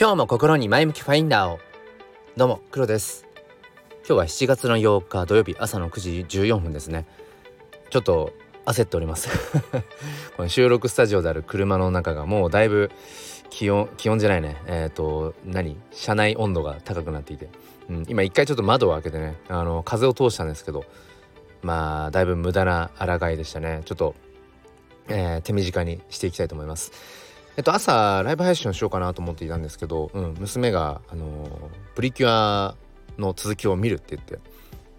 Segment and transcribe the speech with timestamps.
[0.00, 1.60] 今日も心に前向きファインダーを。
[2.34, 3.26] どうも黒です。
[3.98, 7.04] 今日は7月の8日土曜日朝の9時14分ですね。
[7.90, 8.32] ちょっと
[8.64, 9.28] 焦っております。
[10.38, 12.90] この収録スタジオである車の中がもうだいぶ
[13.50, 14.56] 気温気温じゃないね。
[14.64, 15.76] えっ、ー、と何？
[15.92, 17.50] 車内温度が高くなっていて、
[17.90, 20.86] うん、今一回ちょっと窓を開けてねあの風を通したんですけど
[21.60, 23.82] まあだいぶ無駄な抗いでしたね。
[23.84, 24.14] ちょっと、
[25.08, 27.29] えー、手短にしていきたいと思います。
[27.60, 31.46] えっと朝ライブ配信をしようかなと思っていたんですけど、うん、娘があの
[31.94, 32.74] プリキュア
[33.18, 34.38] の続きを見るって言って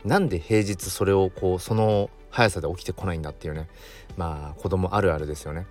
[0.05, 3.67] なんで平日それをこうその速さで起きてこないんだっていうね
[4.15, 5.65] まあ子供あるあるですよね。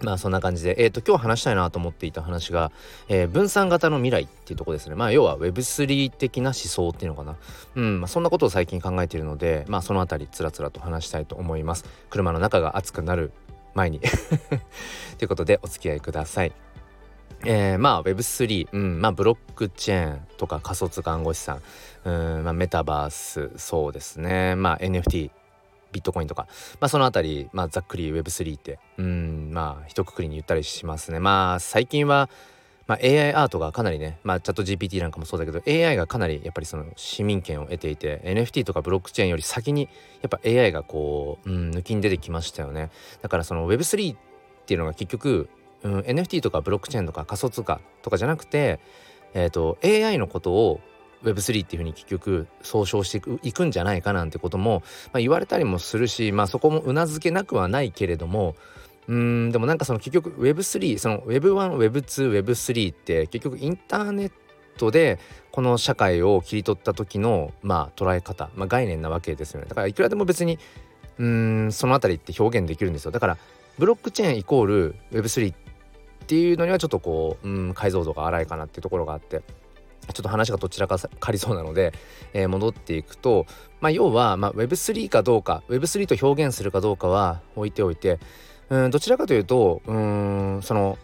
[0.00, 2.72] まあそんな感じで、えっ、ー、と今日話したいなと思っていた話が、
[3.08, 4.96] えー、分散型の未来っていうとこですね。
[4.96, 7.36] まあ要は Web3 的な思想っていうのかな。
[7.76, 11.84] うん、まあ、そんなことを最近考えているので、まあそのあたりつらつらと話したいと思います。
[12.10, 13.32] 車の中が熱くなる
[13.74, 14.00] 前に。
[15.18, 16.52] ということでお付き合いください。
[17.44, 21.62] えー、まあ Web3、うん、まあブロックチェーンとか仮想通貨暗号資産、
[22.04, 24.56] うんまあ、メタバースそうですね。
[24.56, 25.30] まあ NFT
[25.92, 26.46] ビットコインとか、
[26.80, 31.20] まあ、そのあたり、まあ、ざっくり Web3 ってうんまあ一括りに言ったりしますね。
[31.20, 32.28] まあ最近は、
[32.88, 39.90] まあ、AI アートがかなりね、まあ、チャット GPT なんかもそうだけど AI がかなりやっぱりその市民権を得ていて NFT とかブロックチェーンより先に
[40.22, 42.90] やっぱ AI がこう、うん、抜きに出てきましたよね。
[43.20, 44.18] だからその Web3 っ
[44.66, 45.50] ていうのが結局、
[45.82, 48.80] うん、NFT とかブロックチェーンとか仮想通貨とかじゃなくて
[49.34, 50.80] え、ー、と AI のことを
[51.24, 58.54] Web3 っていうふうに結局総称していくんじゃないかなんてことも、まあ、言われたりもするし、まあ、そこもうなずけなくはないけれども
[59.08, 64.32] うんでもなんかその結局 Web3 その Web1Web2Web3 って結局インターネッ
[64.76, 65.18] トで
[65.50, 69.66] この社会を切り取った時のまあ捉え方、まあ、概念なわけですよね。
[69.66, 70.58] だからいくらでも別に
[71.18, 73.10] うんその辺りって表現できるんですよ。
[73.10, 73.38] だから
[73.78, 75.56] ブロックチェーンイコール Web3 っ
[76.26, 79.42] ていうのにはちょっとこううん解像度が荒いかなっていうところがあって
[80.12, 81.92] ちょっと話がどちらかかりそうなので、
[82.32, 83.46] えー、戻っていくと、
[83.80, 88.18] まあ、要は、まあ、Web3 かどうか Web3 と表現するかどうかは置いておいて
[88.88, 90.98] んどちらかというとうんその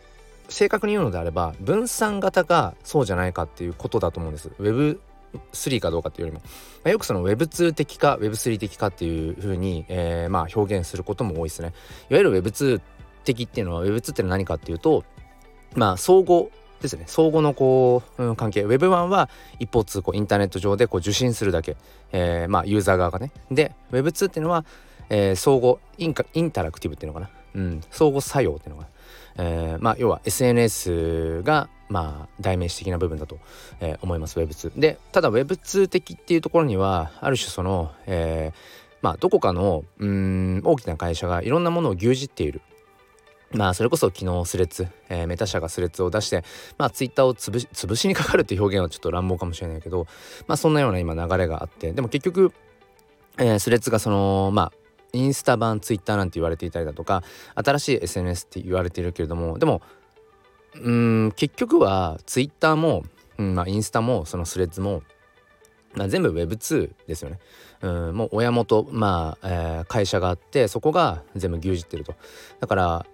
[0.48, 4.50] 正確に言うのであれば分散型がそうじゃないかっていうことだと思うんです。
[4.60, 6.42] Web3 かどうかっていうよりも、
[6.84, 11.72] まあ、よくその Web2 的か Web3 的かっていうふうに、えー、まあ表現することも多いですね。
[12.10, 12.80] いわゆる Web2
[13.24, 15.04] 的っていうのは Web2 って何かっていうと
[15.74, 16.48] まあ相互
[16.82, 17.04] ですね。
[17.06, 18.66] 相互のこう、うん、関係。
[18.66, 21.76] Web1 は一方通行インターネット上でこう受信するだけ、
[22.12, 23.32] えー、まあユーザー側がね。
[23.50, 24.66] で Web2 っていうのは、
[25.08, 28.88] えー、相互インインタラクティブっていうのかな、うん、相互作用っていうのか
[29.36, 33.38] な、えー、まあ要は SNS がまあ代名詞的な部分だと、
[33.80, 42.60] えー、思います Web2 でただ Web2 的っていうところにはある種その、えー、まあどこかのうん大きな会社がいろんなものを牛耳っている。
[43.52, 46.42] まあそれこそ昨日スレッズ、えー、メタ社がスレッズを出して
[46.76, 50.08] まあツイッターを潰し潰しにかかるっていう表現はちょっと乱暴かもしれないけど
[50.48, 52.52] まあそんなような今流れがあってでも結局、
[53.38, 54.72] えー、スレッズがそのまあ
[55.14, 57.22] インスタ版ツイッターなんて言われていたりだとか
[57.54, 59.80] 新しい SNS って言われているけれどもでも
[60.80, 63.04] うん結局はツイッターも、
[63.38, 65.02] うんまあ、インスタもそのスレッズも、
[65.94, 67.38] まあ、全部 Web2 ですよね。
[67.80, 72.14] うんもう親元まあ、えー、会社があってそこが全部牛耳ってると。
[72.60, 73.06] だから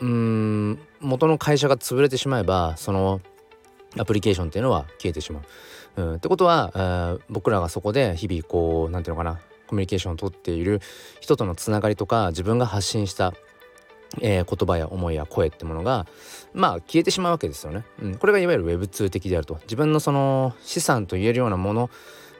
[0.00, 3.20] うん元の会社が潰れてしまえばその
[3.98, 5.42] アプリケーションっていうのは消えてしまう。
[5.94, 9.40] うん、ってことは、えー、僕らがそこで日々こう何て言うのかな
[9.72, 10.82] コミュニケーションをとっている
[11.20, 13.32] 人とのつながりとか自分が発信した、
[14.20, 16.06] えー、言葉や思いや声ってものが
[16.52, 17.86] まあ消えてしまうわけですよね。
[18.02, 21.90] うん、これがいわゆる Web2 的であると自分のその資産と言えるようなもの、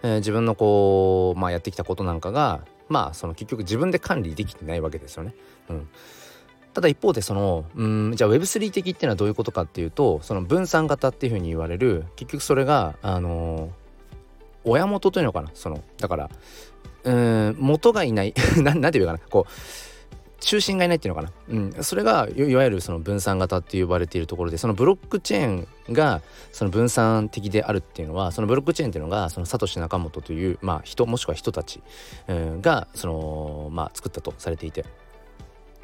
[0.03, 5.35] えー、自分のこう、まあ、やってきたことなんかがまあその結局自分で管理できてないわけですよね。
[5.71, 5.89] うん
[6.75, 13.71] ただ一方でそのうんじゃあ Web3 的っていうのはどういうことかっていうとその分散型っていうふうに言われる結局それがあのー、
[14.65, 16.31] 親元というのかなそのだから
[17.05, 18.35] うん元がいない。
[18.57, 19.19] 何て言うかな。
[19.19, 19.53] こう
[20.43, 26.21] 中心がいないっていうのかな、うん、それがいわゆるその分散型って呼ばれているところでそのブロックチェーンが
[26.51, 31.81] その分散的であるっていうのはそのブロックチェーンっていうのがそのサトシ・ナカモトという、まあ、人もしくは人たち、
[32.27, 34.85] うん、がその、まあ、作ったとされていて。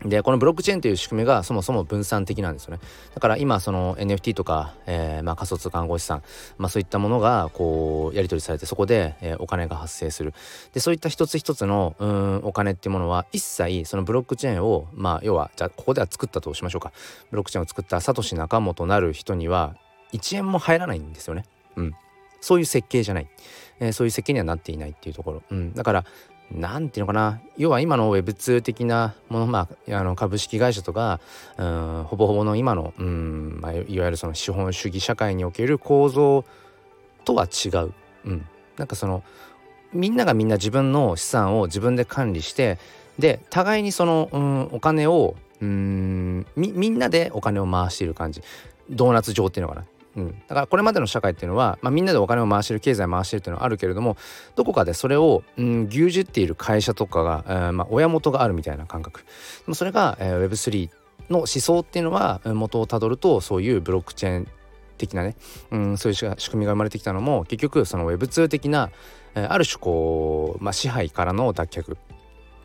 [0.05, 2.81] でこのブロックチェーンという仕組みがそもそも分散的なんですよね。
[3.15, 6.23] だから今その NFT とか、えー、まあ仮想通貨暗号資産、
[6.57, 10.35] まあ、そういったものがこうやり取りされてそこで、えー、お金が発生する。
[10.73, 16.93] でそういった一つ一つのうんお金っていうものは一切そのブロックチェーンをまあ要はじゃあここでは作ったとしましょうか。
[17.31, 19.75] ブロックチェーンを作ったサトシ仲本なる人には
[20.13, 21.45] 1円も入らないんですよね。
[21.77, 21.95] うん。
[22.41, 23.29] そういう設計じゃない、
[23.81, 26.05] えー、そういう設計にはなっていないっていうところ、うん、だから
[26.53, 27.41] 何ていうのかな。
[27.57, 31.21] 要は今の Web2 的なものまああの株式会社とか
[31.59, 36.45] うんほぼほぼの今のうん、まあ、いわゆるその資本主義社会における構造
[37.25, 37.93] とは違う、
[38.25, 38.47] うん、
[38.79, 39.23] なんかその
[39.93, 42.79] みんながみんな自分の資産を自分で管理して
[43.19, 48.43] で互いにその、うん、お金をうんみみんなでお金を回している感じ。
[48.91, 49.87] ドーナツ状っていうのかな。
[50.19, 54.17] うん、だからこれまでの社会っていうのは、まあ、みんなでお金を回してる経済回してるっていうのはあるけれども
[54.57, 59.27] どこかでそれを、うん、牛耳っている会社とかが、えーまあ、親元があるみたいな感覚で
[59.69, 60.91] もそれが、えー、Web3
[61.31, 64.49] の思想っていうのは元をたどるとそういうブロックチェーン
[64.97, 65.37] 的なね、
[65.71, 68.91] うん、そういう仕組みが生まれてきたのも結局その Web2 的な、
[69.37, 71.97] えー、ある種こう、まあ、支配からの脱却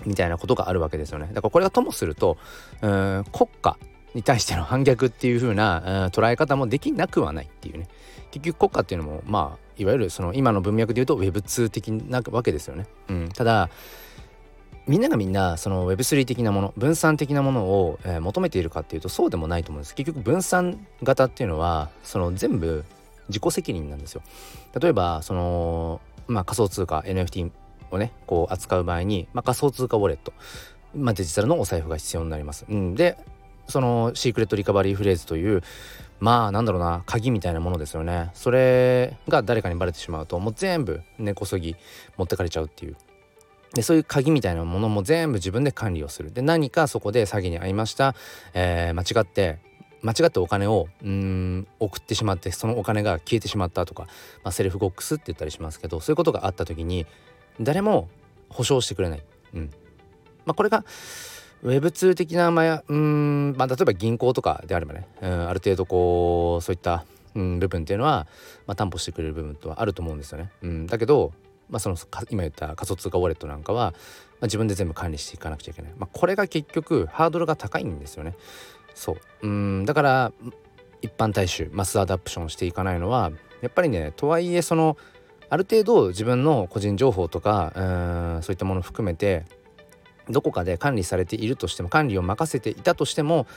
[0.06, 1.28] みたいなことがあるわけですよね。
[1.28, 2.38] だからこれがともすると、
[2.82, 3.78] うん、国家
[4.14, 7.88] に対しての反逆っていう風な、捉え方もできなくはないっていうね。
[8.32, 12.88] 結局国家っていうのもまあいわゆるその今の文脈で言うと Web2 的なわけですよね。
[13.08, 13.70] うん、ただ
[14.88, 19.94] みんながみんなその Web3 的なもの分散的なものを、えー、求めているかっていうとそうでもないと思うんです。
[19.94, 22.84] 結局分散型っていうのはその全部
[23.30, 24.24] 自己責任なんですよ。
[24.80, 27.52] 例えばその、まあ、仮想通貨 NFT
[27.92, 30.34] をねこう扱う場合に、まあ、仮想通貨ウォレット、
[30.96, 33.18] まあ、デジタルのお財布が必要になります、うん、で
[33.68, 35.62] そのシークレットリカバリーフレーズという
[36.20, 38.32] まあなんだろうな鍵みたいなものですよね。
[38.34, 41.76] それが誰かにバレてしまうともう全部根こそぎ
[42.18, 42.96] 持ってかれちゃうっていう。
[43.74, 46.32] でそういう鍵みたいなものも全部自分で管理をする。
[46.32, 48.16] で何かそこで詐欺に遭いました、
[48.54, 49.60] えー、間違って
[50.04, 54.04] 間違ってお金をうん送ってしまってそのお金が消えてしまったとか、
[54.44, 57.08] まあ、セルフゴックスって言ったりしますけどそういうことがあった時に
[57.60, 58.10] 誰も
[58.50, 59.24] 保証してくれない。
[59.56, 59.72] うん。
[60.46, 60.86] まあ、これが
[61.64, 67.06] Web2 的な、まあ、うん、まあ、例えば銀行とかであればね、うん、ある程度こうそういった、
[67.36, 68.28] うん、部分っていうのは、
[68.68, 70.52] まあ、担保してくれる部分とはあると思うんですよね。
[70.62, 71.32] うん、だけど、
[71.70, 71.96] まあ、その
[72.30, 75.94] 今言った仮想通貨ウォレットなんかは、まあ、自分で全部管理していかなくちゃいけない。
[75.98, 78.36] まあ、これが結局ハードルが高いんですよね。
[78.94, 79.18] そう。
[79.42, 80.32] うんだから
[81.02, 83.32] 一般大衆マスアダプションしていかないのは
[83.62, 84.98] やっぱりねとはいえその
[85.50, 87.82] ある程度自分の個人情報とかう
[88.40, 89.46] んそういったもの含めて
[90.30, 93.48] どこかで管理されているとしても管理を任せていたとしても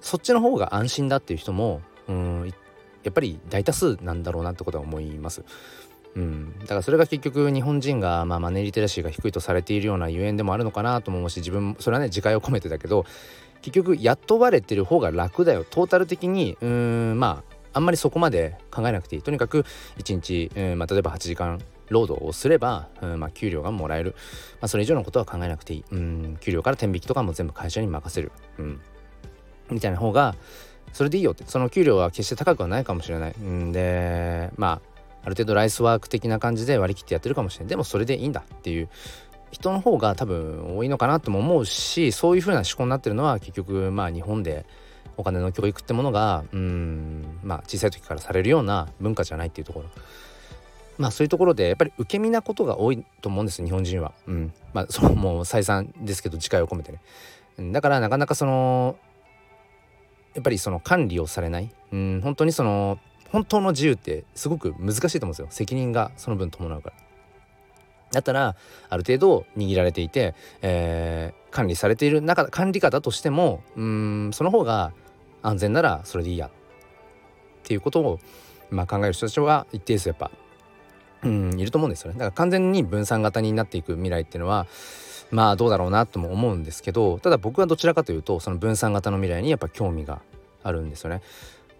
[0.00, 2.54] そっちの方が安心だっていう人もうん
[3.02, 5.44] やっぱり大多数なんだろうなってことは思います。
[6.16, 13.04] うん、だからそれが結局日本人が、まあ、マネーリテラシーが低いとされているようなゆえんでもあるのかなと思うし自分それはね自戒を込めてだけど
[13.62, 15.64] 結局雇われてる方が楽だよ。
[15.68, 19.22] トータル的にうんまああんまりそこまで考えなくていい。
[19.22, 19.64] とにかく
[19.98, 24.14] 1日、うんまあ、例えば8時間労働をすれば、うんまあ、給料がもらえる、
[24.60, 28.80] まあ、それ以上のことは考えなくていい、うん、給料から天引きとかも全部会社に任せる、うん、
[29.70, 30.34] みたいな方が
[30.92, 31.44] それでいいよって。
[31.46, 34.94] その給料は決して高くはないかもしれない、うん、でまあ
[35.24, 37.70] ある程度ライスワーク的な感じで割り切ってやってるかもしれない。
[37.70, 38.88] でもそれでいいんだっていう。
[39.54, 44.66] 人の方が多分多いのかなとも思うしそういう風な思考になってるのは結局まあ日本で
[45.16, 49.86] お金の教育ってものがうんまあ小さい時からされるような文化じゃないっていうところ。
[50.98, 54.12] まあそういうところでやっぱり受け身なことが多いと思うんです日本人は。
[54.26, 57.72] うん、まあ そのもう再三ですけど次回を込めてね。
[57.72, 58.96] だからなかなかその
[60.34, 62.98] やっぱりその管理をされない、うん、本当にその
[63.30, 65.46] 本当の自由ってすごく難しいと思うんですよ。
[65.50, 66.96] 責任がその分伴うから。
[68.12, 68.54] だったら
[68.88, 74.30] ある程度握られていて、えー、管理されている中管理方としてもうん。
[74.32, 74.92] その方が
[75.42, 76.46] 安全ならそれでいいや。
[76.46, 76.50] っ
[77.64, 78.20] ていうことを、
[78.70, 80.30] まあ、考える人たちは一定数やっぱ
[81.24, 84.66] うんいると思うんですよねだから完全に分散型になっていく未来っていうのは
[85.30, 90.20] まあどうだろうなとも思うんですけどただ僕はどちらかというとその分散型の未来にやっぱ興味が
[90.62, 91.22] あるんですよね。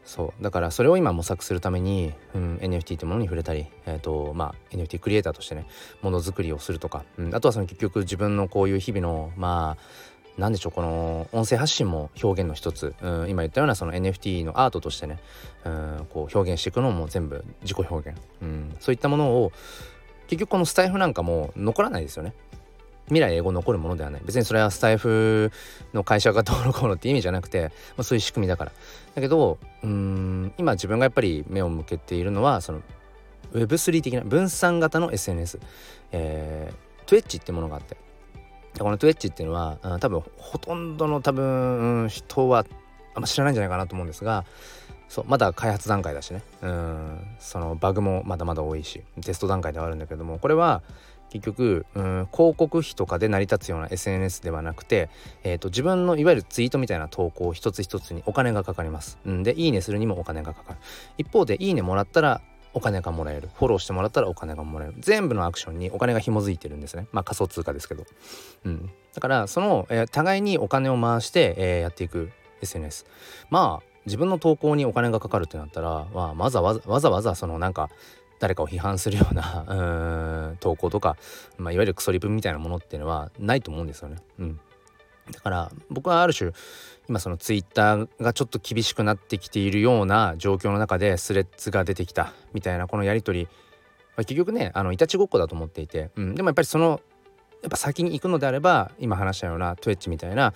[0.04, 5.66] そうだからそれを今模索するために、うん、NFT ってものに触れたり、えーとまあ、NFT クリエイターとしてね
[6.02, 9.82] ものづくりをするとか、うん、あとはその結局自分のこういう日々のまあ
[10.36, 15.20] 何でしょうこの音声発信も表現の一つ、うん、今言ったようなその NFT のアートとしてね、
[15.64, 19.52] うん、こう表現していくのも全部自己表現、うん、そういったものを
[20.26, 22.34] 結局このスタイフなんかも残らないですよね。
[23.06, 24.22] 未来英語残るものではない。
[24.24, 25.52] 別にそれはスタイフ
[25.92, 28.72] の会社がどうのこうのって意味じゃなくて、まあ、そういう仕組みだから。
[29.14, 32.80] だけどうん今自分がやっぱり目を向けているのはその
[33.52, 35.60] Web3 的な分散型の SNS、
[36.12, 37.96] えー、Twitch ってものがあって。
[38.78, 42.64] この Twitch っていうのは多分ほとんどの多分人は
[43.14, 44.44] あんま知らないんじゃないかなと思うんですが
[45.08, 50.82] そうまだ開発段階だしねうんそのバグもまだまだ多いしテスト段階ではあるんだけどもこれは
[51.30, 55.10] 結局うん広告費とかで成り立つような SNS ではなくて、
[55.42, 59.18] えーと、自分のいわゆるツイートみたいな投稿一つ一つにお金がかかります。
[59.26, 60.78] うん、でいいねするにもお金がかかる。
[61.18, 62.40] 一方でいいねもらったら
[62.74, 63.48] お金がもらえる。
[63.54, 64.94] フォローしてもらったらお金がもらえる。
[64.98, 67.06] 全部のアクションにお金が紐づいてるんですね。
[67.12, 68.04] まあ仮想通貨ですけど、
[68.64, 72.30] うん、だからその、えー、互いにお金を回して、えー、やっていく。
[72.64, 73.06] SNS
[73.50, 77.88] まあ自分の投稿にお金がかかるってなったら、まあ、わざわざわざわざそのなんか
[78.38, 81.16] 誰かを批判するような うん投稿とか、
[81.56, 84.16] まあ、いわゆるクソリプみたいなものっていうのはないと思うんですよね。
[84.38, 84.60] うん、
[85.30, 86.52] だから僕はある種
[87.08, 93.50] 今そのツイッターがちょっと厳しくなってきているような状況の中でスレッズが出てきたみたいなこのやり取り、ま
[94.22, 97.00] あ、結局ねあのいたちごっこだと思っていて、うん、でもやっぱりその
[97.62, 100.52] やっぱ先に行くのであれば今話したような Twitch みたいな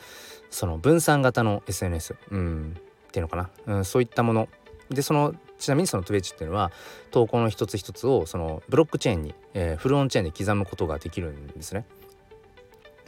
[0.51, 2.77] その分散型の SNS、うん、
[3.09, 4.49] っていうのかな、うん、そういったもの。
[4.91, 6.71] でそのちなみにその Twitch っていうのは
[7.11, 11.85] 投稿の一つ一つをそのブロックチェーンに、えー、フルオンチェーンで刻むことができるんですね。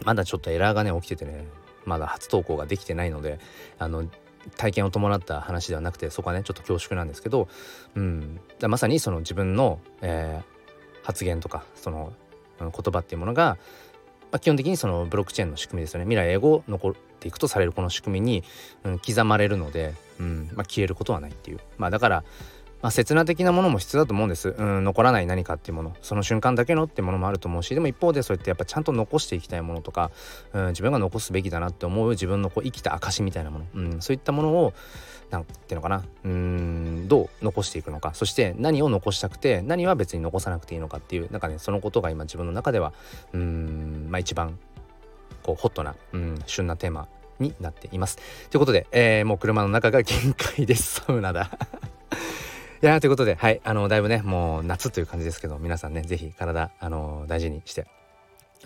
[0.04, 1.46] まだちょっとエラーがね起きててね
[1.84, 3.38] まだ初投稿ができてないので
[3.78, 4.08] あの
[4.56, 7.48] 体験を伴った話ではなくてそこはねちょっと恐縮なんですけど、
[7.94, 12.12] うん、まさにその自分の、えー、発言とかその
[12.58, 13.58] 言葉っていうものが
[14.30, 16.04] まあ、基本的にそのブロックチェーンの仕組みですよね。
[16.04, 18.44] 未来英語残っていくとされるこの仕組みに、
[18.84, 20.50] うん、刻まれるので、うん。
[20.54, 21.60] まあ、消えることはないっていう。
[21.78, 22.24] まあだから
[22.82, 25.94] まあ、刹那的なものも必要だと思うんです、うん、残らない何かっていうもの。
[26.02, 30.10] その瞬間だけのっていうものもあると思うしでも一方でそうやってやっぱちゃんと残していきたいものとか、
[30.52, 34.72] うん、自分が残すべきだなって思う自分のこう生きた証みたいなもの、うん、そういったものを
[35.30, 36.02] 何ていうのかな。
[36.24, 38.14] うんどう残していくのか。
[38.14, 42.92] そして何を残したくて何は別に残さなくていいのかっていうなんかねそのことが今自分の中では
[43.32, 44.58] うんまあ一番
[45.42, 47.08] こうホットな、うん、旬なテーマ
[47.38, 48.16] になっています。
[48.50, 51.00] ということで、えー、もう車の中が限界です。
[51.06, 51.50] サウナだ。
[52.82, 57.86] いやということで、はい、あの、だいぶね、もう夏という感じですけど、皆さんね、是非体、あの、大事にして、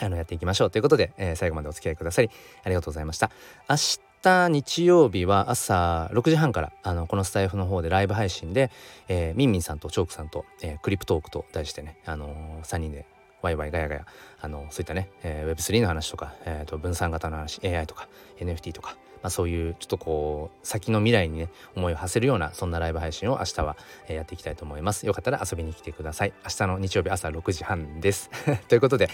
[0.01, 0.71] あの、やっていきましょう。
[0.71, 2.31] ということで、えー、最後までお付き合いくださり、
[2.63, 3.33] ありがとうございました。
[3.69, 3.75] 明
[4.23, 8.71] 日日曜日は朝6時半からあのこのスタイフの方でライブ配信で、
[9.07, 13.05] えー、ミンミンさんとチョークさんと、えー、クリプトークと題してね、あのー、3人で
[13.43, 14.07] ワイワイガヤガヤ
[14.41, 23.77] あのそういったね、えー、Web3 の話とか、えーと、分散型の話 AI とか NFT とか、まあ、そういうちょっとこう先の未来にね思いを馳せるようなそんなライブ配信を明日は、
[24.07, 25.07] やっていきたいと思います。
[25.07, 26.35] よかったら遊びに来てください。
[26.45, 28.31] 明日の日曜日朝6時半です。
[28.69, 29.09] ということであ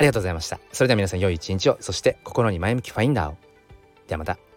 [0.00, 0.58] りがとうございました。
[0.72, 1.76] それでは皆さん良い一日を。
[1.78, 3.36] そして心に前向きファインダーを。
[4.08, 4.47] ではまた。